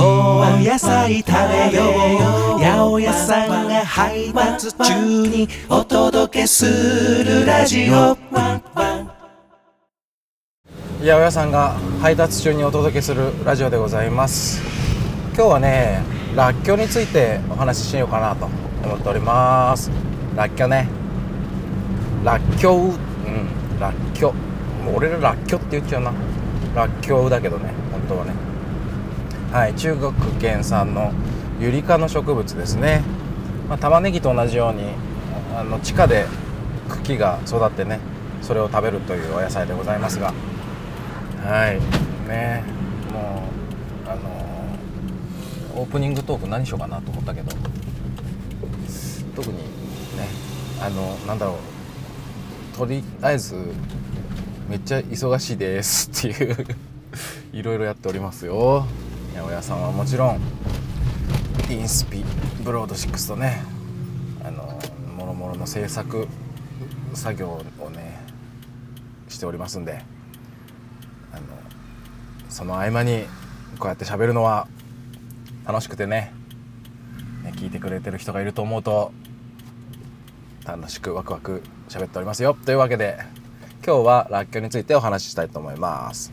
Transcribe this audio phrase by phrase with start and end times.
[0.00, 1.84] お野菜食べよ
[2.56, 8.62] う八百屋さんが配達中にお届けするラジオ八
[11.04, 14.60] 百屋さんが配達中にお届けするラジオでございます
[15.36, 16.02] 今日はね
[16.34, 18.46] らっきょうについてお話ししようかなと
[18.82, 19.88] 思っております
[20.34, 20.88] らっきょうね
[22.24, 22.98] らっきょううん
[23.78, 26.12] らっきょうもう俺ららっきょうって言っちゃうな
[26.78, 28.32] らっきょうだけどね本当はね。
[29.52, 31.12] はい中国原産の
[31.58, 33.02] ユリ科の植物ですね、
[33.68, 34.84] まあ、玉ねぎと同じように
[35.56, 36.26] あの地下で
[36.88, 37.98] 茎が育ってね
[38.42, 40.32] それを食べるというお野菜でございますが。
[41.44, 41.80] はい
[42.28, 42.62] ね
[43.12, 43.42] も
[44.06, 47.50] うあのオープニングトーク何しようかなと思ったけど。
[49.38, 49.62] 特にね
[50.80, 51.58] あのなんだろ
[52.74, 53.54] うとりあえず
[54.68, 56.66] めっちゃ忙しいですっていう
[57.54, 58.86] いろいろやっておりますよ。
[59.34, 60.40] 八百屋さんはもちろん
[61.70, 62.22] インスピ
[62.62, 63.62] ブロード6とね
[64.44, 64.78] あの
[65.16, 66.28] もろもろの制作
[67.14, 68.20] 作業をね
[69.28, 70.02] しておりますんで
[71.32, 71.42] あの
[72.50, 73.24] その合間に
[73.78, 74.68] こうやって喋るのは
[75.66, 76.34] 楽しくてね
[77.42, 79.12] ね聞いてくれてる人がいると思うと
[80.66, 82.52] 楽しくワクワク喋っておりますよ。
[82.66, 83.18] というわけで
[83.84, 86.32] 今日はらっきょうについてお話ししたいと思います。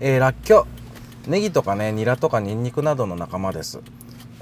[0.00, 0.66] えー、らっきょ
[1.26, 1.30] う。
[1.30, 3.80] ネギとかねニラとかニンニクなどの仲間です。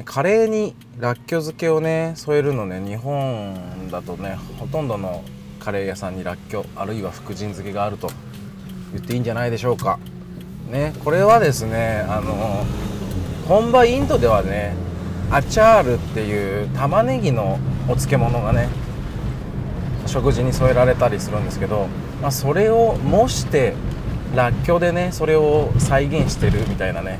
[0.05, 5.25] カレーにらっきょう漬けをね添えるのね日本だとねほとんどの
[5.59, 8.09] カレー屋さんにらっきょうあるいは福神漬けがあると
[8.92, 9.98] 言っていいんじゃないでしょうか。
[10.70, 12.64] ねこれはですねあの
[13.48, 14.74] 本場インドではね
[15.30, 18.68] アチャールっていう玉ねぎのお漬物がね
[20.06, 21.88] 食事に添えられたりするんですけど、
[22.20, 23.74] まあ、それを模して
[24.34, 27.19] らっきょうでねそれを再現してるみたいなね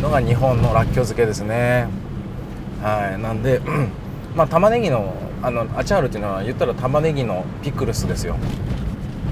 [0.00, 1.86] のが日本のらっきょう漬けですね。
[2.82, 3.20] はい。
[3.20, 3.60] なんで
[4.34, 8.36] まあ玉ねぎのあのアチャールっていうのは言ったら玉ねぎのピクルスですよ。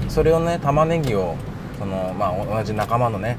[0.07, 1.35] それをね玉ねぎを
[1.79, 3.37] その、まあ、同じ仲間のね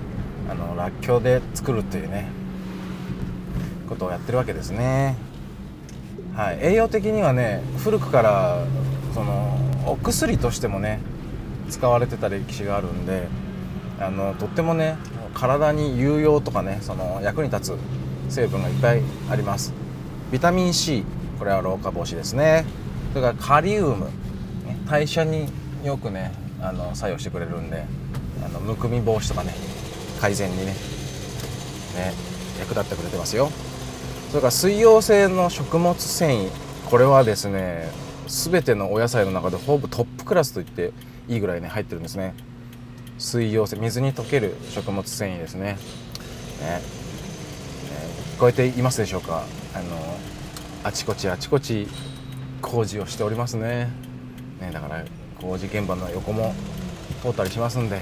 [0.49, 2.40] あのらっきょうで作るっていうね
[3.91, 5.17] ことをやってるわけですね。
[6.35, 6.59] はい。
[6.63, 8.65] 栄養的にはね古くから
[9.13, 11.01] そのお薬としてもね
[11.69, 13.27] 使われてた歴史があるんで
[13.99, 14.97] あのとってもね
[15.35, 19.75] 体に有用とかねその役に立つ成分がいっぱいあります。
[20.31, 21.05] ビタミン C
[21.39, 22.65] これは老化防止ですね。
[23.13, 24.09] それからカリウム
[24.89, 25.49] 代謝に
[25.85, 27.85] よくねあの作用してくれるんで
[28.45, 29.53] あのむくみ防止とかね
[30.21, 30.75] 改善にねね
[32.61, 33.51] 役立ってくれてますよ。
[34.31, 36.51] それから水溶性の食物繊維
[36.89, 37.89] これはですね
[38.29, 40.93] 全てのお野菜の中でほぼトップクラスと言って
[41.29, 42.35] いいぐらいね入ってるんですね。
[43.19, 45.73] 水溶性水に溶ける食物繊維ですね。
[45.73, 45.79] ね、
[46.61, 49.43] えー、聞こえていますでしょうか？
[49.75, 50.19] あの
[50.85, 51.89] あちこちあちこち
[52.63, 53.91] 工事をしておりますね。
[54.61, 55.05] ねだから
[55.41, 56.55] 工事現場の横も
[57.23, 58.01] 通ったりしますんで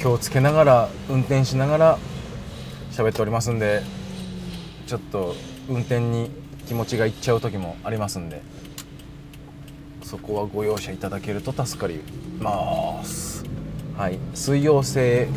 [0.00, 1.98] 気をつけながら運転しながら
[2.90, 3.82] 喋っておりますんで
[4.90, 5.36] ちょっと
[5.68, 6.32] 運転に
[6.66, 8.42] 気持ちがいっちゃう時もありますんで
[10.02, 12.00] そこはご容赦いただけると助かり
[12.40, 13.44] ます。
[13.96, 14.18] はい。
[14.34, 15.28] 水溶性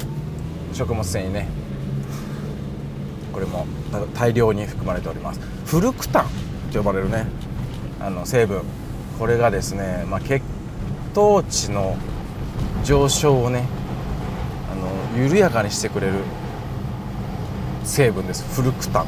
[0.73, 1.47] 食物繊維ね。
[3.31, 3.67] これも
[4.15, 5.39] 大量に含まれております。
[5.67, 6.25] フルクタン
[6.71, 7.27] と呼ばれるね。
[7.99, 8.63] あの成分。
[9.19, 10.41] これがですね、まあ、血
[11.13, 11.95] 糖値の
[12.83, 13.65] 上昇をね
[14.71, 14.75] あ
[15.19, 16.15] の緩やかにしてくれる
[17.83, 18.43] 成分です。
[18.55, 19.05] フルクタン、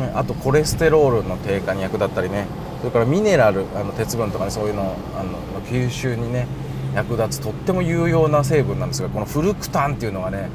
[0.00, 2.46] ね、あとコレステロールの低下に役立ったりね
[2.80, 6.46] それからミネラルあの鉄分とかねそういうのあの吸収にね
[6.94, 10.48] 役立つとっても有用な成分なんですがこのフルクタンっていうのがね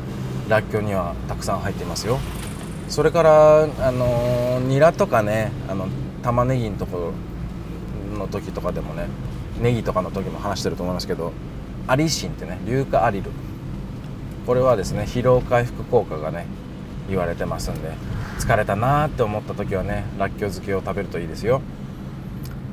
[0.50, 2.19] らっきょうにはたくさん入っていますよ。
[2.89, 5.88] それからあのニラとかねあの
[6.22, 7.13] 玉ねぎのとこ
[8.13, 9.07] ろの時とかでもね
[9.62, 11.31] ネギとかの時も話してると思いますけど
[11.88, 13.31] アリシンってね硫化アリル。
[14.45, 16.45] これはですね疲労回復効果がね
[17.10, 17.92] 言われてますんで
[18.40, 21.62] 疲れたなーって思った時はねらっきょう漬けを食べるといいですよ。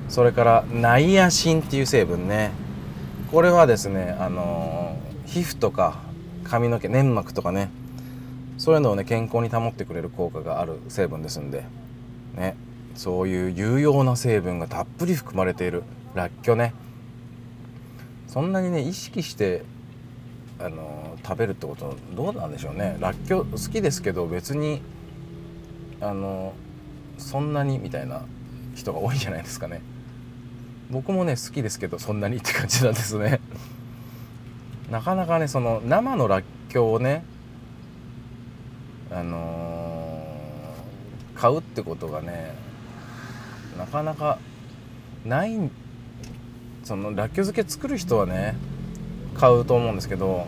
[0.08, 2.50] それからナイアシンっていう成分ね。
[3.30, 6.00] これはですねあの皮膚とか
[6.44, 7.70] 髪の毛粘膜とかね
[8.58, 11.64] そういうのをね健康に保ってくれる効果がある成分ですんで
[12.36, 12.56] ね。
[12.94, 15.82] そういう有用な成分がたっぷり含まれている
[16.14, 16.74] らっきょね。
[18.28, 19.62] そんなにね意識して
[20.62, 22.96] あの食べるってことどうなんでしょうね。
[23.00, 24.80] らっきょう好きですけど別に
[26.00, 26.52] あの
[27.18, 28.22] そんなにみたいな
[28.74, 29.80] 人が多いんじゃないですかね。
[30.90, 33.40] 僕もね好きですけどそんなにって感じなんですね。
[34.90, 37.24] なかなかねその生のらっきょうをね
[39.10, 42.54] あのー、買うってことがね
[43.78, 44.38] なかなか
[45.24, 45.58] ない
[46.84, 48.54] そのらっきょう漬け作る人はね
[49.34, 50.46] 買うと思うんですけど、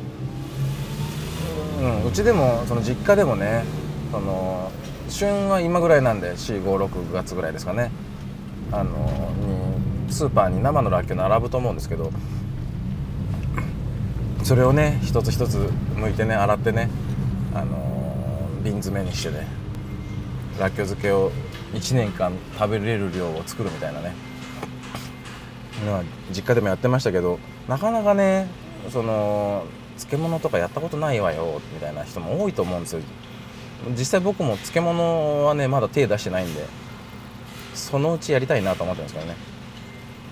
[1.81, 3.65] うん、うちでもその実家でもね
[4.11, 4.71] その
[5.09, 7.91] 旬は今ぐらいなんで456月ぐらいですかね。
[8.73, 9.25] あの
[10.07, 12.11] にスーパーに生のらっきょう並ぶと思うんですけど
[14.43, 15.59] それをね一つ一つ
[15.95, 16.91] 剥いてね洗ってね
[17.55, 19.47] あの瓶詰めにしてね
[20.59, 21.31] らっきょう漬けを
[21.75, 24.13] 1年間食べれる量を作るみたいなね。
[26.31, 27.39] 実家でもやってましたけど
[27.69, 28.47] なかなかね
[28.91, 29.65] その
[29.97, 33.01] 漬物とかやったことないわよみたいな人も多いと思うんですよ。
[33.91, 36.65] 実際僕も漬物はねまだ手出してないんで
[37.75, 39.37] そのうちやりたいなと思ってるんですけどね。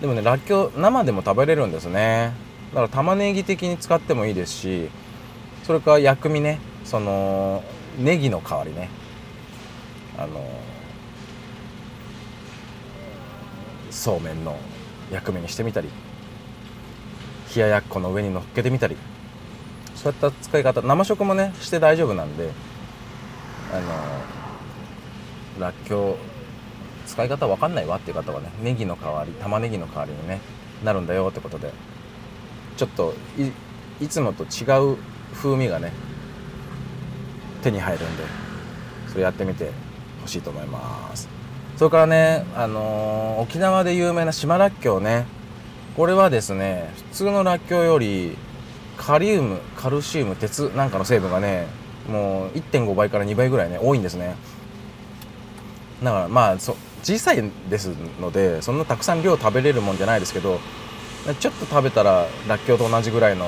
[0.01, 2.33] でもねらっきょう生でも食べれるんですね。
[2.71, 4.89] だから玉ねぎ的に使ってもいいですし
[5.65, 7.63] それか薬味ねその
[7.99, 8.89] ネギの代わりね。
[10.19, 10.45] あの
[13.91, 14.57] そうめんの
[15.11, 15.89] 薬味にしてみたり。
[17.55, 18.97] 冷ややっこの上に乗っけてみたり。
[19.95, 22.51] そういった使い方生食もねして大丈夫なんで。
[23.73, 23.81] あ
[25.59, 30.41] のらっきょう使い方わかんないわっていう方はねネギの代わり玉ねぎの代わりにね
[30.85, 31.73] なるんだよってことで。
[32.77, 33.15] ちょっと
[34.01, 34.65] いつもと違
[34.95, 34.97] う
[35.35, 35.93] 風味がね
[37.63, 38.25] 手に入るんで
[39.09, 39.71] それやってみて
[40.23, 41.29] ほしいと思います。
[41.77, 45.27] それからね、あのー、沖縄で有名な島らっきょうね
[45.97, 48.37] これはですね普通のらっきょうより
[48.97, 51.67] カリウムカルシウム鉄なんかの成分がね
[52.09, 54.35] もう1.5倍から2倍ぐらいね多いんですね。
[56.03, 57.89] だからまあそ小さいです
[58.21, 60.61] のでそんなたくさん量食べれるもんじゃないですけど
[61.39, 63.47] ちょっと食べたららっきょうと同じぐらいの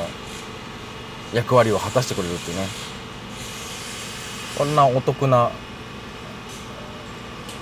[1.33, 2.67] 役割を果たしてくれるっていうね。
[4.57, 5.51] こんなお得な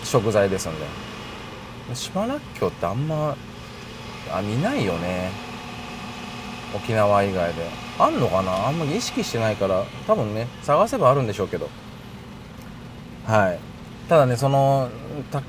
[0.05, 0.87] 食材ですんで。
[1.95, 3.35] 島らっきょうってあんま
[4.33, 5.31] あ見ないよね。
[6.75, 7.69] 沖縄以外で。
[7.99, 8.69] あんのかな？
[8.69, 11.69] あんまり意識してないから多分ね探せばあるんでしょうけど。
[13.27, 13.59] はい。
[14.09, 14.89] ただねその
[15.31, 15.43] た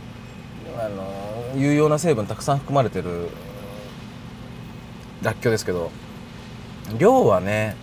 [0.77, 3.29] あの有用な成分たくさん含まれてる
[5.21, 5.91] らっきょうですけど
[6.97, 7.75] 量はね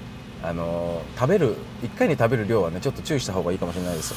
[0.43, 4.15] あの食べる1回に食べる量はねちょっと注意した方がいいかもしれないです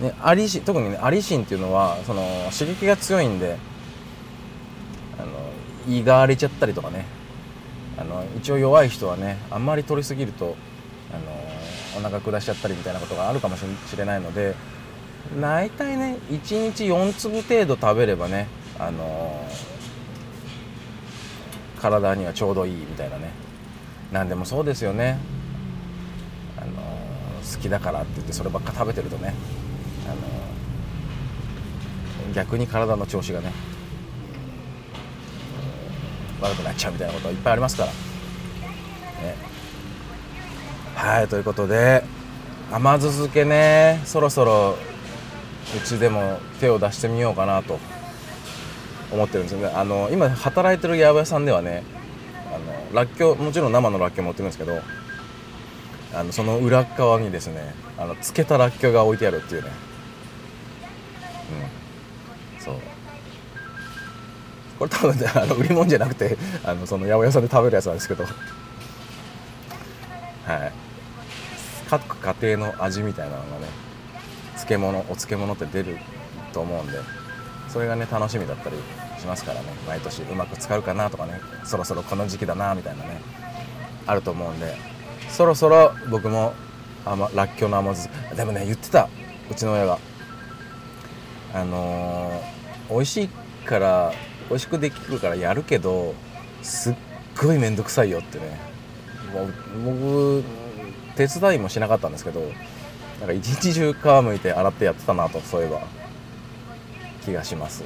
[0.00, 2.22] ね、アリシ特にねアリシンっていうのはその
[2.56, 3.56] 刺激が強いんで
[5.88, 7.04] 胃が荒れちゃったりとかね。
[7.98, 10.54] あの一応弱い人はねあんまり取りすぎると
[11.12, 13.64] あのお腹下しちゃったりみたいなことがあるかもし
[13.96, 14.54] れないので
[15.40, 18.46] 大体ね1日4粒程度食べればね
[18.78, 19.44] あの
[21.80, 23.30] 体にはちょうどいいみたいなね。
[24.12, 25.18] 何でもそうですよね。
[26.56, 26.72] あの
[27.42, 29.34] 好きだからって言ってそればっか食べてるとね
[30.06, 30.08] あ
[32.28, 33.52] の逆に体の調子がね
[36.40, 37.96] 悪くなっちゃうみたいなこといっぱいありますから、ね、
[40.94, 42.04] はいということで
[42.72, 44.00] 甘酢漬けね。
[44.04, 44.76] そろそろ
[45.76, 47.78] うちでも手を出してみようかなと。
[49.10, 49.72] 思ってるんですよね。
[49.74, 51.82] あの今働いてる八百屋さんではね
[52.54, 52.58] あ
[52.92, 54.80] のらっきょうもちろん生のらっきょう持ってるんですけど
[56.14, 59.70] あのその裏側にですねあの漬けたらっきょうが置いてあるっていうね。
[61.52, 61.77] うん。
[64.78, 68.24] これ多分、ね、あの売り物じゃなくてあのその八百屋さんで食べるやつなんですけど。
[68.24, 68.30] は
[70.66, 70.72] い。
[71.90, 73.66] 各家庭の味みたいなのがね
[74.56, 75.98] 漬物お漬物って出る
[76.52, 76.98] と思うんで
[77.68, 78.76] それがね楽しみだったり
[79.18, 79.66] しますからね。
[79.86, 83.20] 毎年うまく使うかなとかねそろそろこの時期だなみたいなね
[84.06, 84.76] あると思うんで。
[85.30, 86.54] そろそろ僕も
[87.04, 89.08] 甘らっきょうの甘酢でもね言ってた
[89.50, 89.98] うちの親が。
[91.54, 93.28] あのー、美味しい
[93.64, 94.12] から
[94.48, 96.14] 美味しくできるからやるけど
[96.62, 96.94] すっ
[97.40, 98.58] ごい面倒くさいよってね。
[99.32, 100.44] もう僕
[101.16, 102.40] 手伝いもしなかったんですけど
[103.20, 105.82] なんか一日中皮むいて洗ってやってたなとそういえば
[107.24, 107.84] 気がします。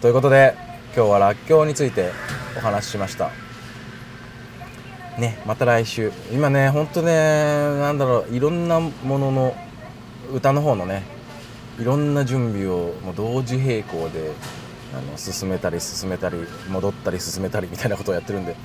[0.00, 0.54] ということで
[0.96, 2.10] 今日はらっきょうについて
[2.56, 3.30] お話ししました。
[5.18, 6.12] ねまた来週。
[6.32, 9.56] 今ねほんとねなんだろういろんなものの
[10.32, 11.02] 歌の方のね
[11.78, 14.32] いろんな準備をもう同時並行で
[14.94, 16.36] あの進めたり進めたり
[16.68, 18.56] 戻ったり進めたりみたいなことをやってるんで、は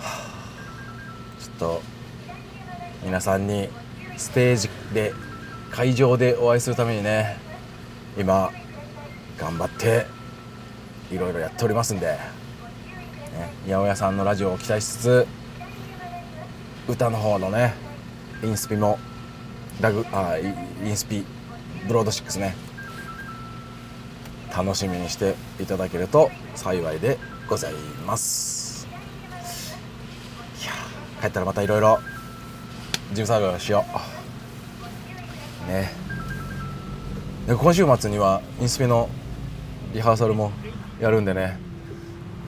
[0.00, 1.82] あ、ちょっと
[3.04, 3.68] 皆さんに
[4.16, 5.12] ステージで
[5.70, 7.36] 会場でお会いするためにね
[8.18, 8.50] 今
[9.38, 10.06] 頑張って
[11.10, 12.18] いろいろやっておりますんで、ね、
[13.66, 15.26] 八百屋さんのラジオを期待しつつ
[16.88, 17.74] 歌の方のね
[18.42, 18.98] インスピも
[19.80, 21.24] ラグあインスピ
[21.86, 22.54] ブロード6ね
[24.56, 27.72] 楽しみにしていただけると幸いでござい
[28.06, 28.86] ます。
[30.62, 30.72] いや
[31.20, 31.98] 帰ったらまたいろいろ
[33.10, 33.84] 事務作業しよ
[35.66, 35.68] う。
[35.70, 35.90] ね。
[37.46, 39.08] で今週末にはインスピの
[39.92, 40.52] リハーサルも
[41.00, 41.58] やるんでね。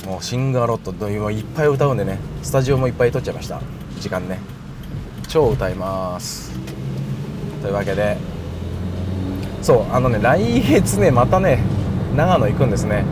[0.07, 3.61] もうシンガーロットと今いっぱい歌うんでねスタジオもいっぱい撮っちゃいました。
[4.01, 4.39] 時間ね。
[5.29, 6.53] 超歌います。
[7.63, 8.17] というわけで。
[9.63, 11.61] そうあのね来月ねまたね
[12.16, 13.04] 長野行くんですね。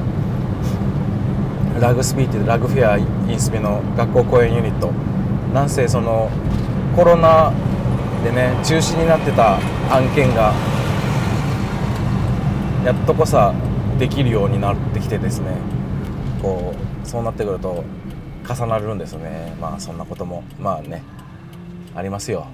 [1.81, 4.93] ラグスピーっていうラグフェアインスピの学校公演ユニット。
[5.55, 6.31] なんせその
[6.95, 7.53] コロナ
[8.23, 9.57] でね中止になってた
[9.91, 10.53] 案件が
[12.85, 13.55] やっとこさ
[13.99, 15.57] できるようになってきてですね。
[16.43, 17.83] こうそうなってくると
[18.47, 19.57] 重なるんですね。
[19.61, 21.03] まあそんなこともまあね
[21.95, 22.47] ありますよ。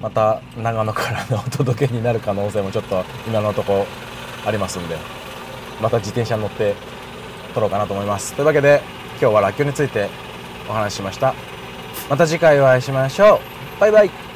[0.00, 3.86] また長野からのお届けになる可能性もちょっと今のところ
[4.46, 4.96] ありますんで
[5.80, 6.74] また自転車に乗って
[7.54, 8.34] 撮ろうかなと思います。
[8.34, 8.82] というわけで
[9.20, 10.08] 今日はらっきょうについて
[10.68, 11.34] お話ししました。
[12.08, 13.40] また次回お会いしましょ
[13.76, 13.80] う。
[13.80, 14.29] バイバイ。